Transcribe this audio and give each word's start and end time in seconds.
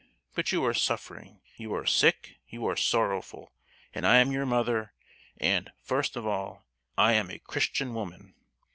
But 0.33 0.51
you 0.51 0.65
are 0.65 0.73
suffering, 0.73 1.41
you 1.57 1.75
are 1.75 1.85
sick, 1.85 2.37
you 2.47 2.65
are 2.65 2.75
sorrowful, 2.75 3.53
and 3.93 4.07
I 4.07 4.17
am 4.17 4.31
your 4.31 4.47
mother, 4.47 4.93
and, 5.37 5.71
first 5.79 6.15
of 6.15 6.25
all, 6.25 6.65
I 6.97 7.13
am 7.13 7.29
a 7.29 7.37
Christian 7.37 7.93
woman! 7.93 8.33